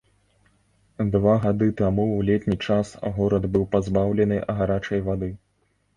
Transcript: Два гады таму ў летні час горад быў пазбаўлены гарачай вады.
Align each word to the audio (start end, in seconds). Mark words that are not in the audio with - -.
Два 1.15 1.35
гады 1.43 1.67
таму 1.83 2.05
ў 2.07 2.25
летні 2.31 2.57
час 2.67 2.95
горад 3.19 3.45
быў 3.57 3.69
пазбаўлены 3.77 4.43
гарачай 4.63 4.99
вады. 5.13 5.35